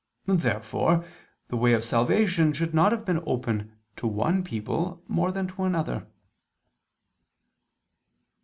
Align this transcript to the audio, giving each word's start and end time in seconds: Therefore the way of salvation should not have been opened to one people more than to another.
Therefore 0.25 1.05
the 1.49 1.55
way 1.57 1.73
of 1.73 1.83
salvation 1.83 2.53
should 2.53 2.73
not 2.73 2.91
have 2.91 3.05
been 3.05 3.21
opened 3.27 3.71
to 3.97 4.07
one 4.07 4.43
people 4.43 5.03
more 5.07 5.31
than 5.31 5.45
to 5.49 5.61
another. 5.63 6.07